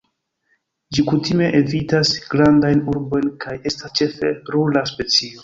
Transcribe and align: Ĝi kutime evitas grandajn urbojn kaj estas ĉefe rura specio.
Ĝi 0.97 1.03
kutime 1.09 1.49
evitas 1.57 2.13
grandajn 2.31 2.81
urbojn 2.95 3.29
kaj 3.45 3.55
estas 3.73 3.95
ĉefe 4.01 4.35
rura 4.51 4.87
specio. 4.95 5.33